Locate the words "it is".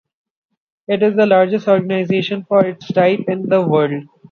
0.87-1.15